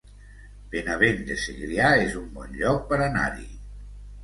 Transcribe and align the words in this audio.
Benavent 0.75 1.21
de 1.27 1.37
Segrià 1.43 1.93
es 2.07 2.17
un 2.23 2.25
bon 2.41 2.59
lloc 2.63 2.91
per 2.91 3.01
anar-hi 3.11 3.49